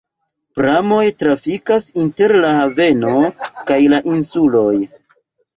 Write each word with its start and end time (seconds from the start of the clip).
Pramoj 0.59 1.03
trafikas 1.23 1.85
inter 2.05 2.35
la 2.47 2.53
haveno 2.61 3.13
kaj 3.71 3.79
la 3.95 4.01
insuloj. 4.15 4.69